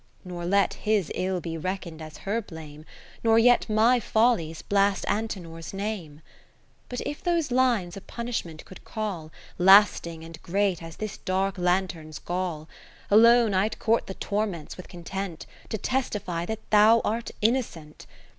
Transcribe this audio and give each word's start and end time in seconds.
Nor 0.25 0.45
let 0.47 0.73
his 0.73 1.11
ill 1.13 1.39
be 1.39 1.59
reckoned 1.59 2.01
as 2.01 2.17
her 2.25 2.41
blame, 2.41 2.85
Nor 3.23 3.37
yet 3.37 3.69
my 3.69 3.99
follies 3.99 4.63
blast 4.63 5.05
Antenor's 5.07 5.75
name. 5.75 6.21
(535) 6.89 6.89
But 6.89 7.01
if 7.01 7.21
those 7.23 7.51
lines 7.51 7.95
a 7.95 8.01
punishment 8.01 8.65
could 8.65 8.83
call 8.83 9.29
Lasting 9.59 10.23
and 10.23 10.41
great 10.41 10.81
as 10.81 10.95
this 10.95 11.17
dark 11.19 11.59
lanthorn's 11.59 12.17
gall; 12.17 12.67
20 13.09 13.21
Alone 13.21 13.53
I'd 13.53 13.77
court 13.77 14.07
the 14.07 14.15
torments 14.15 14.75
with 14.75 14.87
content. 14.87 15.45
To 15.69 15.77
testify 15.77 16.47
that 16.47 16.67
thou 16.71 17.01
art 17.05 17.29
innocent. 17.39 18.07